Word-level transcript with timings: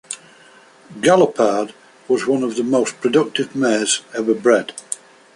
Galopade 0.99 1.75
was 2.07 2.25
one 2.25 2.41
of 2.41 2.55
the 2.55 2.63
most 2.63 2.99
productive 3.01 3.55
mares 3.55 4.01
ever 4.15 4.33
bred. 4.33 4.73